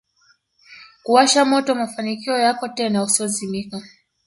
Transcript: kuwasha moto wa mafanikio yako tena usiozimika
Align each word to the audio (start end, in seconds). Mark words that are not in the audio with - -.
kuwasha 1.03 1.45
moto 1.45 1.71
wa 1.71 1.77
mafanikio 1.77 2.37
yako 2.37 2.67
tena 2.67 3.03
usiozimika 3.03 3.81